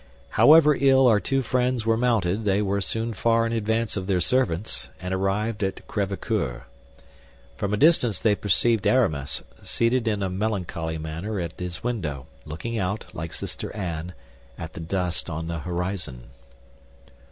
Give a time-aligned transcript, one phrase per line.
[0.29, 4.19] However ill our two friends were mounted, they were soon far in advance of their
[4.19, 6.63] servants, and arrived at Crèvecœur.
[7.55, 12.79] From a distance they perceived Aramis, seated in a melancholy manner at his window, looking
[12.79, 14.15] out, like Sister Anne,
[14.57, 16.31] at the dust in the horizon.